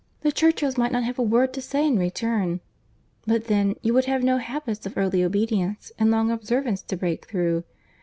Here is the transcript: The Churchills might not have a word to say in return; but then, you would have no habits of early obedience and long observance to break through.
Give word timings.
The 0.21 0.31
Churchills 0.31 0.79
might 0.79 0.91
not 0.91 1.03
have 1.03 1.19
a 1.19 1.21
word 1.21 1.53
to 1.53 1.61
say 1.61 1.85
in 1.85 1.99
return; 1.99 2.59
but 3.27 3.45
then, 3.45 3.75
you 3.83 3.93
would 3.93 4.05
have 4.05 4.23
no 4.23 4.37
habits 4.37 4.87
of 4.87 4.97
early 4.97 5.23
obedience 5.23 5.91
and 5.99 6.09
long 6.09 6.31
observance 6.31 6.81
to 6.81 6.97
break 6.97 7.27
through. 7.27 7.65